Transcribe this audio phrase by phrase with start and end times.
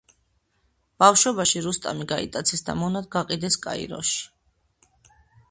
[1.03, 4.19] ბავშვობაში რუსტამი გაიტაცეს და მონად გაყიდეს კაიროში.